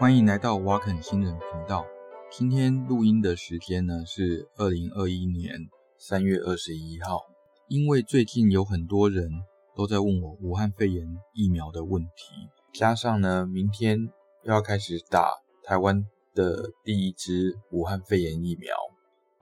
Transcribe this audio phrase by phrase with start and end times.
[0.00, 1.84] 欢迎来到瓦肯新人频道。
[2.30, 7.22] 今天录音的时间呢是二零二一年三月二十一号。
[7.66, 9.28] 因为最近有很多人
[9.74, 14.08] 都在问我武汉肺炎疫苗的问题，加上呢明天
[14.44, 15.32] 又要开始打
[15.64, 18.76] 台湾的第一支武汉肺炎疫苗，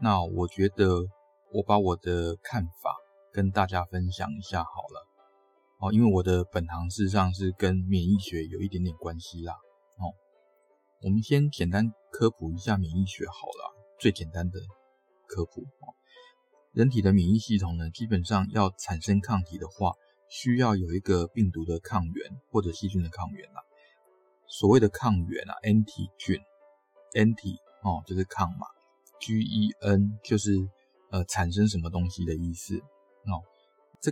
[0.01, 1.07] 那我觉得
[1.53, 2.97] 我把我的看法
[3.31, 5.07] 跟大家分享一下好了。
[5.81, 9.53] 哦，因为我的本行事实上是跟免疫学有一点点关系啦。
[11.07, 14.59] 我们先简单科普一下免疫学好了，最简单的
[15.29, 15.65] 科普。
[16.73, 19.93] 人体的免疫系统呢，基本上要产生抗体的话，
[20.29, 23.63] 需要有一个病毒的抗原或者细菌的抗原啦。
[24.49, 27.55] 所谓的抗原啊，antigen，anti
[27.85, 28.67] 哦就是抗嘛
[29.21, 30.69] ，gen 就是
[31.13, 33.47] 呃产生什么东西的意思哦。
[34.01, 34.11] 这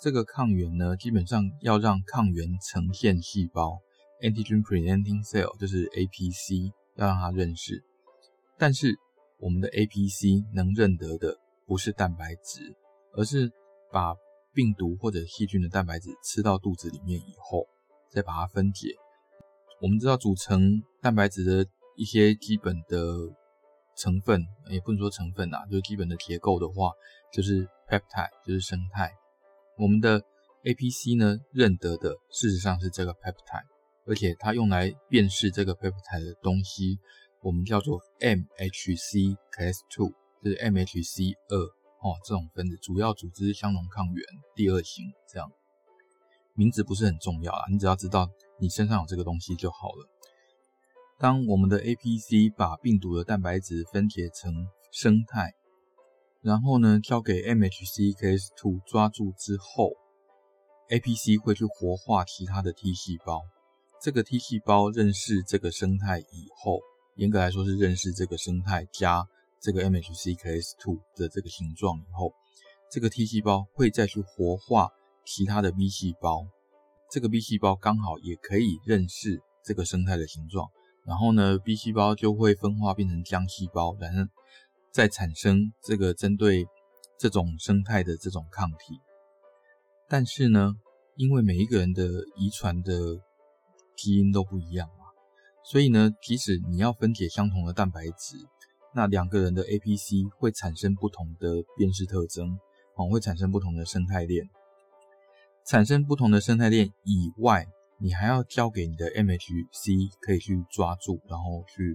[0.00, 3.78] 这个抗原呢，基本上要让抗原呈现细胞。
[4.20, 7.82] Antigen presenting cell 就是 APC，要让它认识。
[8.58, 8.98] 但是
[9.38, 12.76] 我们的 APC 能认得的不是蛋白质，
[13.14, 13.50] 而是
[13.90, 14.14] 把
[14.52, 17.66] 病毒或者细菌的蛋白质吃到肚子里面以后，
[18.10, 18.94] 再把它分解。
[19.80, 22.98] 我们知道组成蛋白质的一些基本的
[23.96, 26.92] 成分，也不能说成分啊，就是基本的结构的话，
[27.32, 29.10] 就是 peptide，就是生肽。
[29.78, 30.20] 我们的
[30.64, 33.69] APC 呢，认得的事实上是这个 peptide。
[34.10, 36.98] 而且它用来辨识这个 peptide 的东西，
[37.42, 40.10] 我们叫做 MHC class two，
[40.42, 41.56] 就是 MHC 二
[42.02, 44.24] 哦，这种分子主要组织相容抗原
[44.56, 45.48] 第二型，这样
[46.54, 50.08] 名字不是很重要啊，你只要知道你身上有这个东西就好了。
[51.16, 54.52] 当我们的 APC 把病毒的蛋白质分解成
[54.90, 55.54] 生态，
[56.42, 59.92] 然后呢交给 MHC class two 抓住之后
[60.88, 63.42] ，APC 会去活化其他的 T 细胞。
[64.02, 66.80] 这个 T 细胞认识这个生态以后，
[67.16, 69.28] 严格来说是认识这个生态加
[69.60, 72.32] 这个 MHC class two 的这个形状以后，
[72.90, 74.88] 这个 T 细胞会再去活化
[75.26, 76.46] 其他的 B 细胞，
[77.10, 80.70] 这个 B 细胞刚好也可以认识这个生态的形状，
[81.04, 84.30] 然后呢，B 细胞就会分化变成浆细胞，然后
[84.90, 86.66] 再产生这个针对
[87.18, 88.98] 这种生态的这种抗体。
[90.08, 90.72] 但是呢，
[91.16, 93.20] 因为每一个人的遗传的
[94.00, 95.04] 基因都不一样嘛，
[95.62, 98.36] 所以呢，即使你要分解相同的蛋白质，
[98.94, 102.58] 那两个人的 APC 会产生不同的辨识特征，
[102.96, 104.48] 哦，会产生不同的生态链。
[105.66, 107.66] 产生不同的生态链以外，
[107.98, 111.94] 你还要交给你的 MHC 可以去抓住，然后去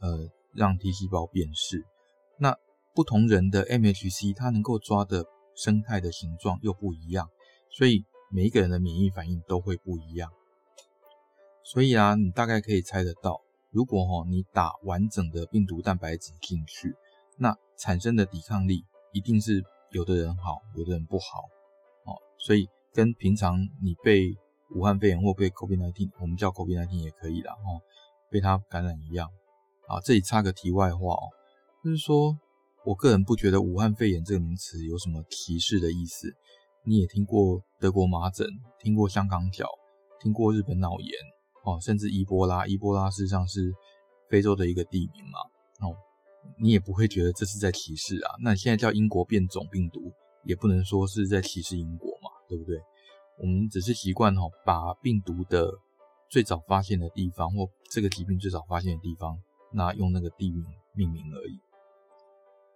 [0.00, 1.84] 呃让 T 细胞辨识。
[2.38, 2.56] 那
[2.94, 5.24] 不同人的 MHC 它能够抓的
[5.56, 7.28] 生态的形状又不一样，
[7.76, 10.30] 所以每一个人的免疫反应都会不一样。
[11.64, 13.40] 所以啊，你大概可以猜得到，
[13.70, 16.94] 如果哈你打完整的病毒蛋白质进去，
[17.38, 21.40] 那产生的抵抗力一定是有的人好，有的人不好
[22.04, 22.18] 哦。
[22.38, 24.34] 所以跟平常你被
[24.74, 27.80] 武汉肺炎或被 COVID-19，我们叫 COVID-19 也可以啦，哦，
[28.30, 29.28] 被它感染一样
[29.88, 30.00] 啊。
[30.00, 31.30] 这里插个题外话哦，
[31.84, 32.36] 就是说
[32.84, 36.34] 我个人不觉得武汉肺炎这个名词有什么歧视的意思。
[36.84, 38.44] 你也听过德国麻疹，
[38.80, 39.68] 听过香港脚，
[40.20, 41.08] 听过日本脑炎。
[41.64, 43.72] 哦，甚至伊波拉，伊波拉事实上是
[44.28, 45.38] 非洲的一个地名嘛。
[45.86, 45.94] 哦，
[46.58, 48.34] 你也不会觉得这是在歧视啊。
[48.42, 50.12] 那你现在叫英国变种病毒，
[50.44, 52.80] 也不能说是在歧视英国嘛，对不对？
[53.38, 55.72] 我们只是习惯哦，把病毒的
[56.28, 59.38] 最早发现的地方或这个疾病最早发现的地方，
[59.72, 60.64] 那用那个地名
[60.94, 61.60] 命名而已。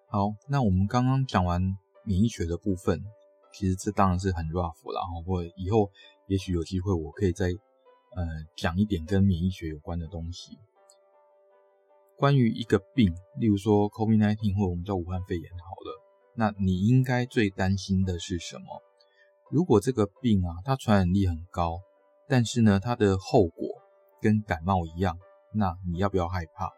[0.08, 1.60] 好，那我们刚刚讲完
[2.04, 3.02] 免疫学的部分，
[3.52, 5.90] 其实这当然是很 rough 啦，然后或以后
[6.28, 7.48] 也许有机会我可以再。
[8.16, 8.24] 呃，
[8.56, 10.58] 讲一点跟免疫学有关的东西。
[12.16, 16.02] 关于一个病，例如说 COVID-19 或者我们叫武汉肺炎好了，
[16.34, 18.82] 那你应该最担心的是什么？
[19.50, 21.82] 如果这个病啊，它传染力很高，
[22.26, 23.68] 但是呢，它的后果
[24.22, 25.18] 跟感冒一样，
[25.52, 26.72] 那你要不要害怕？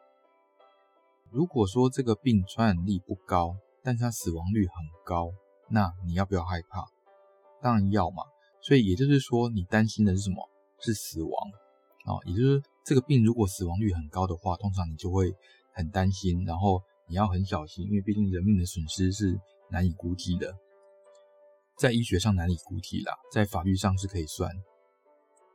[1.31, 3.55] 如果说这个病传染力不高，
[3.85, 4.75] 但是它死亡率很
[5.05, 5.31] 高，
[5.71, 6.85] 那你要不要害怕？
[7.62, 8.25] 当然要嘛。
[8.61, 10.49] 所以也就是说，你担心的是什么？
[10.81, 11.33] 是死亡
[12.05, 15.35] 啊，也就是这个病如果死亡率很高的话，通常你就会
[15.73, 19.39] 很担心，然后你要很小心，因为毕竟人命的损失是
[19.71, 20.55] 难以估计的，
[21.77, 24.51] 在医学上难以估计啦，在法律上是可以算。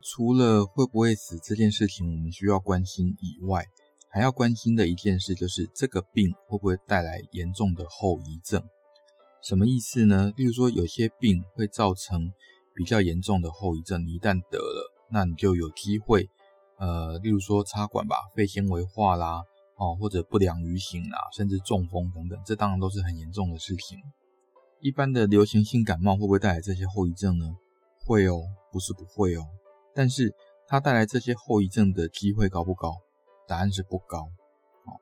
[0.02, 3.66] 除了会不会死这件事情我们需要关心以外，
[4.10, 8.62] 还要关心的一件事就是这个病会不会带来严重的后遗症？
[9.42, 10.32] 什么意思呢？
[10.38, 12.32] 例如说有些病会造成
[12.76, 14.93] 比较严重的后遗症，一旦得了。
[15.14, 16.28] 那你就有机会，
[16.78, 19.44] 呃，例如说插管吧，肺纤维化啦，
[19.76, 24.00] 哦，或者不良于行啦，甚至中风等等，这当然都是很严重的事情。
[24.82, 27.46] 一般的流行性感冒会不会带来这些后遗症呢？
[28.04, 29.46] 会哦，不是不会哦，
[29.94, 30.34] 但是
[30.68, 32.98] 它带来这些后遗症的机会高不高？
[33.48, 34.24] 答案是不高。
[34.86, 34.98] 哦，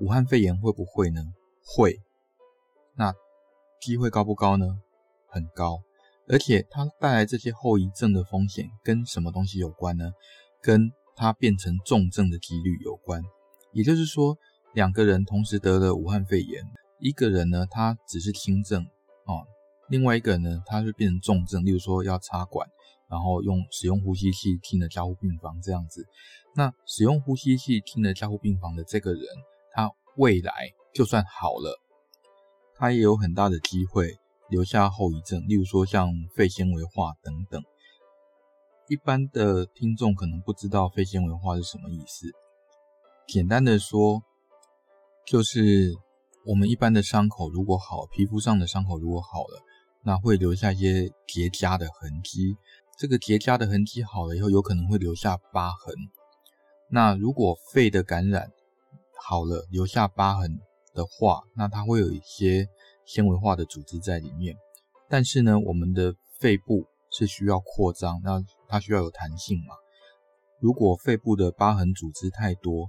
[0.00, 1.22] 武汉肺炎会不会呢？
[1.64, 2.00] 会。
[2.96, 3.14] 那
[3.80, 4.80] 机会高不高呢？
[5.28, 5.80] 很高。
[6.28, 10.12] 而且它带来这些后遗症的风险跟什么东西有关呢？
[10.62, 13.22] 跟它变成重症的几率有关。
[13.72, 14.36] 也就是说，
[14.74, 16.62] 两个人同时得了武汉肺炎，
[17.00, 18.82] 一个人呢，他只是轻症
[19.24, 19.32] 啊，
[19.88, 22.68] 另外一个人呢，他就变成重症，例如说要插管，
[23.08, 26.06] 然后用使用呼吸器进了加护病房这样子。
[26.54, 29.22] 那使用呼吸器进了加护病房的这个人，
[29.72, 30.52] 他未来
[30.94, 31.80] 就算好了，
[32.76, 34.18] 他也有很大的机会。
[34.52, 37.58] 留下后遗症，例如说像肺纤维化等等。
[38.86, 42.26] 一般的听众可能不知道肺纤维化是什么意思。
[43.26, 44.22] 简单的说，
[45.24, 45.94] 就是
[46.44, 49.62] 我们一般的伤口如果好，皮肤上的伤口如果好了，
[50.04, 52.54] 那会留下一些结痂的痕迹。
[52.98, 55.94] 这个结痂的痕迹好了以后，有可能会留下疤痕。
[56.90, 58.52] 那如果肺的感染
[59.18, 60.60] 好了，留下疤痕
[60.92, 62.68] 的话，那它会有一些。
[63.04, 64.56] 纤维化的组织在里面，
[65.08, 69.74] 但是呢，我们的肺部是需要扩张，那它需要有弹性嘛。
[70.60, 72.86] 如果肺部的疤痕组织太多，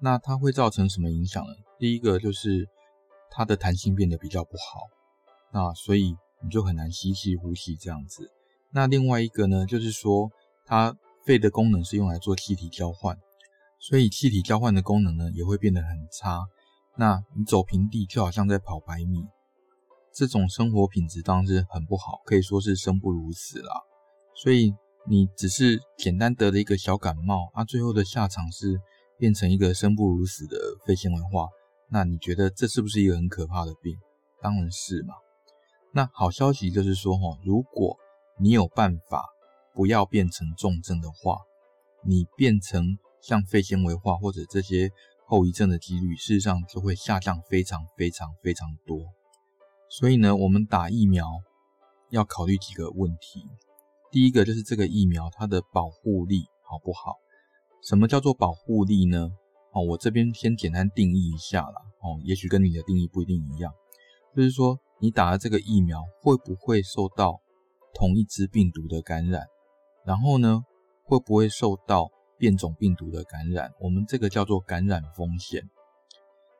[0.00, 1.52] 那它会造成什么影响呢？
[1.78, 2.68] 第一个就是
[3.30, 4.80] 它的弹性变得比较不好，
[5.52, 8.30] 那所以你就很难吸气呼吸这样子。
[8.70, 10.30] 那另外一个呢，就是说
[10.66, 10.94] 它
[11.24, 13.18] 肺的功能是用来做气体交换，
[13.80, 16.44] 所以气体交换的功能呢也会变得很差。
[16.96, 19.24] 那你走平地就好像在跑百米。
[20.14, 23.82] 这种生活品质当然是很不好，可以说是生不如死啦。
[24.36, 24.72] 所以
[25.08, 28.80] 你只是简单得了一个小感冒，啊，最后的下场是
[29.18, 30.56] 变成一个生不如死的
[30.86, 31.48] 肺纤维化，
[31.90, 33.96] 那你觉得这是不是一个很可怕的病？
[34.40, 35.14] 当然是嘛。
[35.92, 37.96] 那好消息就是说，哈，如果
[38.38, 39.24] 你有办法
[39.74, 41.38] 不要变成重症的话，
[42.04, 44.90] 你变成像肺纤维化或者这些
[45.26, 48.98] 后遗症的几率，事实上就会下降非常非常非常多。
[49.96, 51.24] 所以呢，我们打疫苗
[52.10, 53.46] 要考虑几个问题。
[54.10, 57.14] 第一个就是这个疫苗它的保护力好不好？
[57.80, 59.30] 什么叫做保护力呢？
[59.72, 61.80] 哦，我这边先简单定义一下啦。
[62.02, 63.72] 哦，也许跟你的定义不一定一样。
[64.34, 67.40] 就是说，你打了这个疫苗会不会受到
[67.94, 69.46] 同一只病毒的感染？
[70.04, 70.64] 然后呢，
[71.04, 73.70] 会不会受到变种病毒的感染？
[73.78, 75.62] 我们这个叫做感染风险。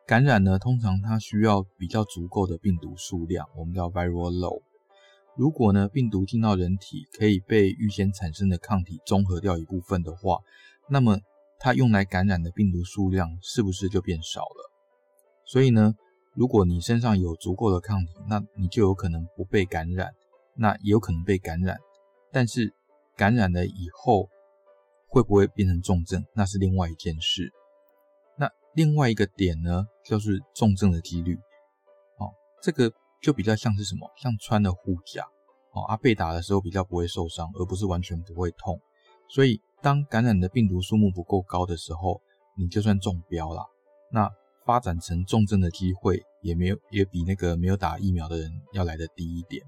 [0.07, 4.63] 感染呢，通常它需要比较足够的病毒数量，我们叫 viral load。
[5.35, 10.41] 如果呢，病毒进到人体可以被预先产生的抗体中和掉一部分的话，
[10.91, 11.19] 那么
[11.59, 14.71] 它用来感染的病毒数量是不是就变少了？
[15.47, 15.95] 所以呢，
[16.35, 20.13] 如果你身上有足够的抗体，那你就有可能不被感染，
[20.55, 21.79] 那也有可能被感染。
[22.31, 22.75] 但是
[23.17, 24.29] 感染了以后
[25.09, 27.51] 会不会变成重症，那是另外一件事。
[28.75, 31.37] 另外一个点呢，就是重症的几率，
[32.19, 32.27] 哦，
[32.61, 34.11] 这个就比较像是什么？
[34.17, 35.25] 像穿了护甲，
[35.73, 38.81] 哦，啊，被打的时候比较不会受伤，而不是完全不会痛。
[39.29, 42.21] 所以，当感染的病毒数目不够高的时候，
[42.57, 43.65] 你就算中标了，
[44.11, 44.29] 那
[44.67, 49.65] 发展成重症的机会也没有，也比那个没有打疫苗的人要来得低一点。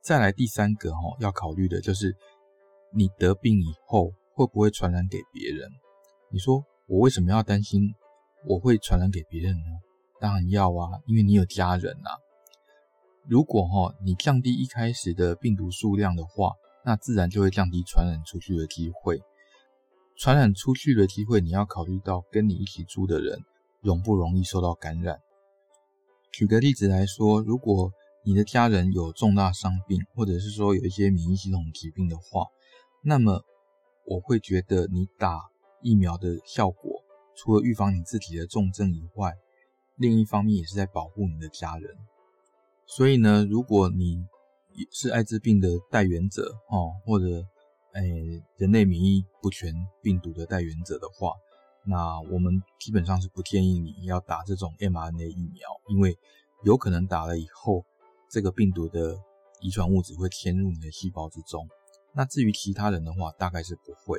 [0.00, 2.16] 再来第三个哈，要考虑的就是
[2.94, 5.68] 你得病以后会不会传染给别人？
[6.30, 6.64] 你说。
[6.86, 7.94] 我为什么要担心
[8.46, 9.64] 我会传染给别人呢？
[10.20, 12.10] 当然要啊，因为你有家人啊。
[13.28, 16.52] 如果哈你降低一开始的病毒数量的话，
[16.84, 19.20] 那自然就会降低传染出去的机会。
[20.18, 23.38] 传染出去的机会，你要考虑到跟你一起住的人
[23.80, 25.20] 容不容易受到感染。
[26.32, 27.92] 举个例子来说，如果
[28.24, 32.46] 你的家人有重大伤病，或者是说有一些免疫系统疾病的话，
[33.04, 33.44] 那么
[34.04, 35.51] 我会觉得你打。
[35.82, 37.02] 疫苗的效果，
[37.36, 39.32] 除了预防你自己的重症以外，
[39.96, 41.94] 另一方面也是在保护你的家人。
[42.86, 44.24] 所以呢，如果你
[44.90, 47.26] 是艾滋病的带源者哦，或者
[47.94, 49.72] 诶人类免疫不全
[50.02, 51.32] 病毒的带源者的话，
[51.84, 56.16] 那我们基本上是不建议你要打这种 mRNA 疫苗，因为
[56.64, 57.84] 有可能打了以后，
[58.30, 59.16] 这个病毒的
[59.60, 61.68] 遗传物质会迁入你的细胞之中。
[62.14, 64.18] 那至于其他人的话，大概是不会。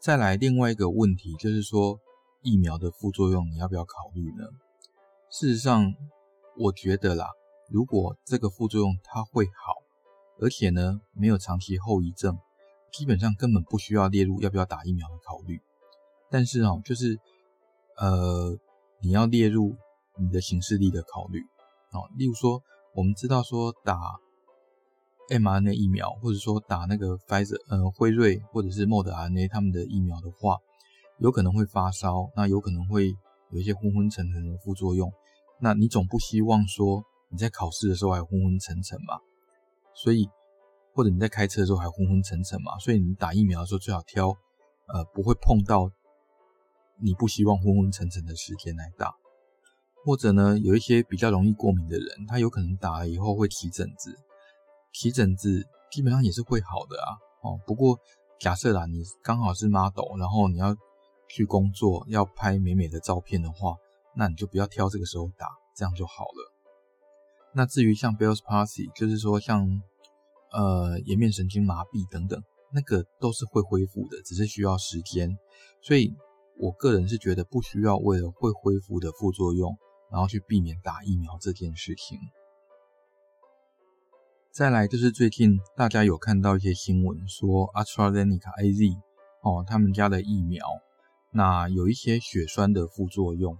[0.00, 1.98] 再来另外一个问题，就是说
[2.42, 4.44] 疫苗的副作用你要不要考虑呢？
[5.28, 5.92] 事实上，
[6.56, 7.28] 我觉得啦，
[7.68, 9.74] 如果这个副作用它会好，
[10.40, 12.38] 而且呢没有长期后遗症，
[12.92, 15.60] 基本上根本不需要列入要不要打疫苗的考虑。
[16.30, 17.18] 但是哦，就是
[17.96, 18.56] 呃，
[19.02, 19.76] 你要列入
[20.16, 21.40] 你的行事力的考虑
[21.90, 22.08] 哦。
[22.16, 22.62] 例如说，
[22.94, 23.98] 我们知道说打
[25.28, 30.56] mRNA 疫苗，或者说打那个 Pfizer 呃辉瑞或者是 Moderna 他们的疫苗的话，
[31.18, 33.14] 有可能会发烧，那有可能会
[33.50, 35.12] 有一些昏昏沉沉的副作用。
[35.60, 39.18] 那你总不希望说你在考试的时候还昏昏沉沉嘛？
[39.94, 40.28] 所以，
[40.94, 42.78] 或者你在开车的时候还昏昏沉沉嘛？
[42.78, 44.28] 所以你打疫苗的时候最好挑
[44.86, 45.90] 呃不会碰到
[47.02, 49.14] 你不希望昏昏沉沉的时间来打。
[50.04, 54.16] 或者呢，有一些比较容易过敏的人，他有可能打了以后会起疹子。
[54.92, 57.08] 皮疹子基本上也是会好的啊，
[57.42, 57.98] 哦，不过
[58.40, 60.76] 假设啦，你刚好是 model，然后你要
[61.28, 63.76] 去工作，要拍美美的照片的话，
[64.16, 66.52] 那你就不要挑这个时候打，这样就好了。
[67.54, 69.66] 那至于像 Bell's palsy，就是说像
[70.52, 72.40] 呃颜面神经麻痹等等，
[72.72, 75.36] 那个都是会恢复的，只是需要时间。
[75.82, 76.14] 所以
[76.58, 79.76] 我个人是觉得不需要为了会恢复的副作用，
[80.10, 82.18] 然后去避免打疫苗这件事情。
[84.58, 88.98] 再来就是最近大家有看到一些新闻说 AstraZeneca AZ
[89.40, 90.66] 哦，他们家的疫苗
[91.30, 93.56] 那有一些血栓的副作用，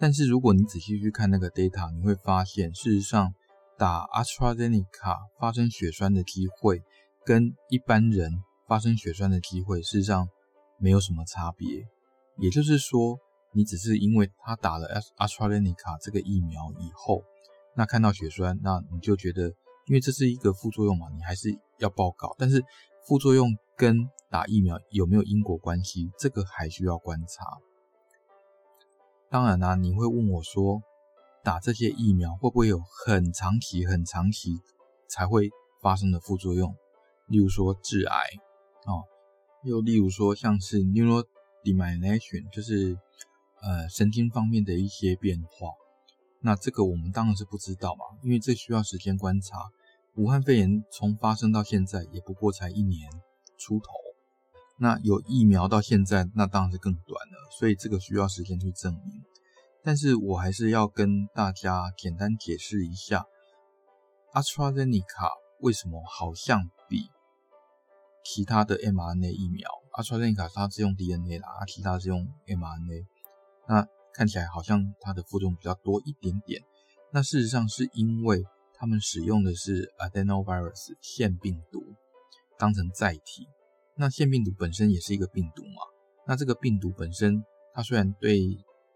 [0.00, 3.34] 但是如果你仔细去看那个 data，你会发现事实上
[3.78, 6.82] 打 AstraZeneca 发生血栓的机会
[7.24, 10.28] 跟一般人发生血栓的机会事实上
[10.80, 11.86] 没有什么差别，
[12.38, 13.20] 也就是说
[13.52, 17.22] 你只是因为他打了 AstraZeneca 这个疫苗以后，
[17.76, 19.52] 那看到血栓，那你就觉得。
[19.86, 22.34] 因为这是一个副作用嘛，你还是要报告。
[22.38, 22.64] 但是
[23.06, 27.44] 副作用跟打疫苗有没有因果关系，这个还需要观察。
[29.30, 30.82] 当然啦、你会问我说，
[31.44, 34.58] 打这些疫苗会不会有很长期、很长期
[35.08, 35.50] 才会
[35.80, 36.74] 发生的副作用？
[37.28, 38.16] 例如说致癌
[38.86, 39.04] 哦，
[39.62, 42.98] 又例如说像是 neurodemyelination，就是
[43.62, 45.70] 呃神经方面的一些变化。
[46.40, 49.58] 那这个我们当然是不知道嘛，因为这需要时间观察。
[50.14, 53.10] 武汉肺炎从发生到现在也不过才一年
[53.58, 53.86] 出头，
[54.78, 59.22] 那有疫苗到现在，那当然是更短了，所以这个需要时间去证明。
[59.82, 63.26] 但是我还是要跟大家简单解释一下
[64.32, 67.10] ，AstraZeneca 为什么好像比
[68.24, 73.06] 其他的 mRNA 疫苗，AstraZeneca 它是用 DNA 啦，其他是用 mRNA，
[73.68, 76.62] 那看起来好像它的负重比较多一点点。
[77.12, 78.42] 那事实上是因为
[78.74, 81.82] 他们使用的是 adenovirus 腺病毒
[82.58, 83.46] 当成载体，
[83.94, 85.82] 那腺病毒本身也是一个病毒嘛。
[86.26, 87.44] 那这个病毒本身，
[87.74, 88.40] 它虽然对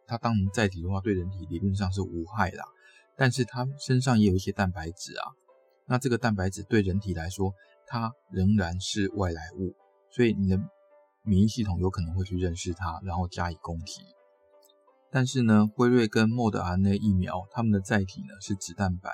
[0.07, 2.65] 它当成载体的话，对人体理论上是无害啦，
[3.17, 5.25] 但是它身上也有一些蛋白质啊。
[5.87, 7.53] 那这个蛋白质对人体来说，
[7.87, 9.75] 它仍然是外来物，
[10.11, 10.59] 所以你的
[11.25, 14.01] 免疫系统有可能会去认识它，然后加以攻击。
[15.11, 19.11] 但是呢，辉瑞跟莫德 RNA 疫苗，它们的载体呢是脂蛋白。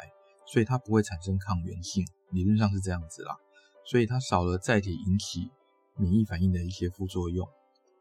[0.48, 3.36] 所以它不会产生抗原性，理论上是这样子啦。
[3.84, 5.50] 所以它少了载体引起
[5.96, 7.44] 免疫反应的一些副作用。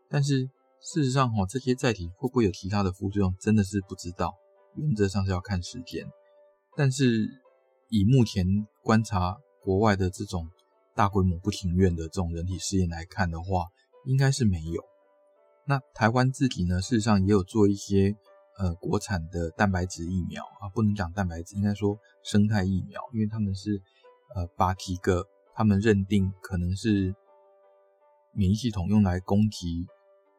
[0.08, 0.48] 但是
[0.80, 4.36] 事实上哈，这些载体会不会有其他的副作用，真的是不知道。
[4.76, 6.06] 原则上是要看时间。
[6.78, 7.28] 但是
[7.90, 8.46] 以目前
[8.84, 10.48] 观察国外的这种
[10.94, 13.66] 大规模不情愿的这种人体试验来看的话，
[14.06, 14.84] 应该是没有。
[15.68, 18.16] 那台湾自己呢，事实上也有做一些。
[18.58, 23.82] 呃，国产的蛋白质疫苗啊，不能讲蛋白质，应该说生态疫苗，因为他们是
[24.34, 27.14] 呃把几个他们认定可能是
[28.32, 29.86] 免疫系统用来攻击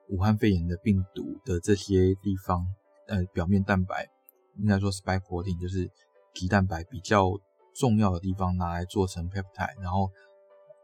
[0.08, 2.66] 武汉肺炎的病毒的这些地方，
[3.06, 4.08] 呃，表面蛋白
[4.56, 5.86] 应该说 spike protein 就是
[6.32, 7.28] 棘蛋白比较
[7.74, 10.10] 重要的地方，拿来做成 peptide，然后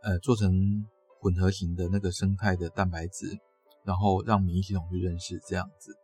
[0.03, 0.53] 呃做成
[1.19, 3.39] 混合型的那个生态的蛋白质，
[3.85, 5.97] 然后让免疫系统去认识这样子。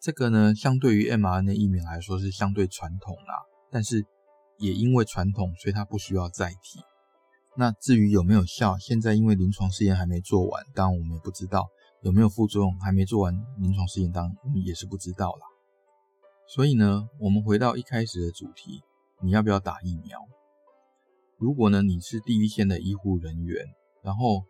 [0.00, 4.04] 这个呢，相对于 mRNA 疫苗来说是相对传统啦，但是
[4.58, 6.80] 也因为传统，所以它不需要载体。
[7.56, 11.68] 那至于有没有效，现在因为临床试验还没做完，当然我们也不知道
[12.00, 15.46] 有没有副作用，还没做完临床试验，当然我们也是不知道啦。
[16.48, 18.82] 所以呢，我们回到一开始的主题，
[19.22, 20.18] 你要不要打疫苗？
[21.38, 23.66] 如果呢，你是第一线的医护人员，
[24.02, 24.44] 然后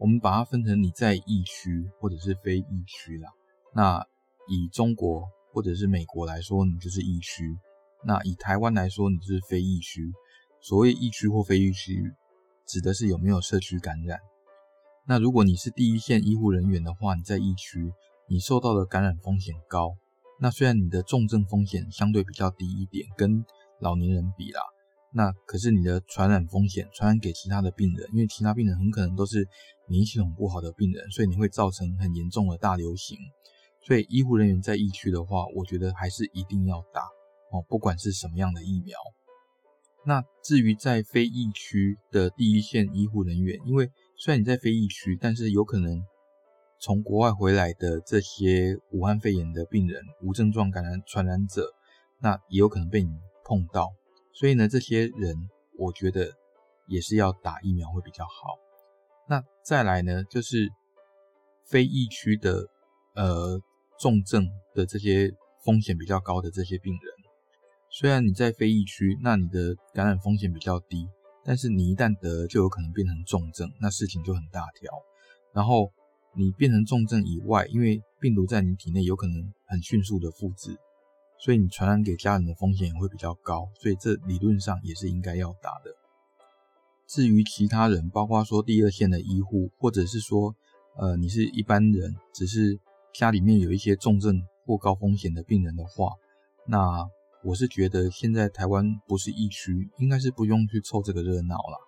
[0.00, 3.30] 我们把它分成你在疫区或者是非疫区啦，
[3.74, 4.04] 那。
[4.52, 7.44] 以中国或者是美国来说，你就是疫区；
[8.04, 10.12] 那以台湾来说，你就是非疫区。
[10.60, 12.12] 所谓疫区或非疫区，
[12.66, 14.18] 指的是有没有社区感染。
[15.06, 17.92] 那如果你是第一线医护人员的话，你在疫区，
[18.28, 19.94] 你受到的感染风险高。
[20.40, 23.44] 那虽然你的重症风险相对比较低一点，跟
[23.78, 24.62] 老年人比啦，
[25.12, 29.48] 那可是你的传染风险传染给其他的病人，因为其他病人很可能都是
[29.88, 33.18] 免疫系统不好的病人，所以你会造成很严重的大流行。
[33.82, 37.00] 所以医护人员在疫区的话，我觉得还是一定要打
[37.50, 38.96] 哦，不管是什么样的疫苗。
[40.06, 46.00] 那至于在非疫区的第一线医护人员，因为虽然你在非疫区，但是有可能
[46.80, 51.74] 从国外回来的这些武汉肺炎的病人、无症状感染传染者，
[52.20, 53.10] 那也有可能被你
[53.44, 53.90] 碰到。
[54.32, 55.36] 所以呢，这些人
[55.78, 56.32] 我觉得
[56.86, 58.56] 也是要打疫苗会比较好。
[59.28, 60.68] 那再来呢，就是
[61.66, 62.66] 非疫区的
[63.14, 63.60] 呃
[64.00, 65.30] 重症的这些
[65.64, 67.02] 风险比较高的这些病人。
[67.90, 71.08] 虽然你在非疫区，那你的感染风险比较低，
[71.44, 74.90] 但是你一旦得，就有可能变成重症，那事情就很大条。
[75.52, 75.92] 然后
[76.36, 80.76] 你变成重症以外，因为病毒在你体内有可能很迅速的复制，
[81.40, 85.96] 所以你传染给家人的风险也会比较高，所以这理论上也是应该要打的。
[87.06, 90.54] 至于其他人，包括说第二线的医护，或者是说，
[90.96, 92.78] 呃，你是一般人，只是
[93.14, 96.12] 家里面有一些重症或高风险的病人的话，
[96.66, 97.08] 那。
[97.42, 101.78] 我是觉得现在台湾不是疫区，应该是不用去凑这个热闹啦。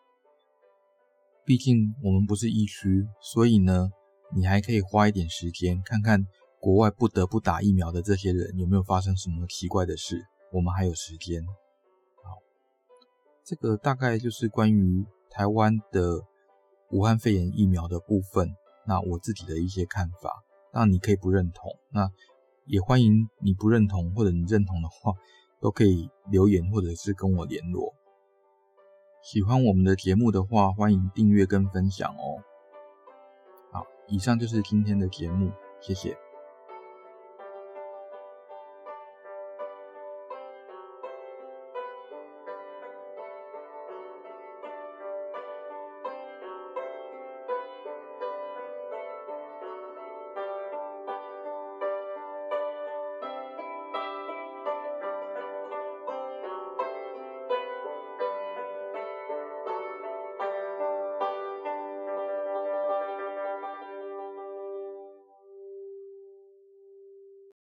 [1.45, 3.91] 毕竟我们不是疫区，所以呢，
[4.35, 6.25] 你还可以花一点时间看看
[6.63, 10.25] 国外不得不打疫苗的这些人有没有发生什么奇怪的事。
[10.53, 11.45] 我们还有时间。
[12.23, 12.39] 好，
[13.45, 16.21] 这个大概就是关于台湾的
[16.91, 18.55] 武汉肺炎疫苗的部分。
[18.87, 22.09] 那我自己的一些看法，那你可以不认同，那
[22.67, 25.13] 也欢迎你不认同或者你认同的话。
[25.61, 27.95] 都可以留言或者是跟我联络。
[29.23, 32.43] 喜欢我们的节目的话，欢迎订阅跟分享哦。
[33.71, 36.19] 好，以上就是今天的节目，谢谢。